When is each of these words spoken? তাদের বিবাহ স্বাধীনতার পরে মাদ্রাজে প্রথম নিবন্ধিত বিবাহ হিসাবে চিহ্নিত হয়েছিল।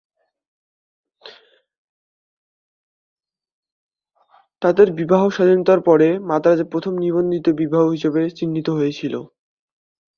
তাদের 4.61 4.87
বিবাহ 4.91 5.23
স্বাধীনতার 5.29 5.79
পরে 5.81 6.07
মাদ্রাজে 6.29 6.65
প্রথম 6.71 6.93
নিবন্ধিত 6.97 7.45
বিবাহ 7.61 7.83
হিসাবে 7.87 8.21
চিহ্নিত 8.37 8.67
হয়েছিল। 8.69 9.13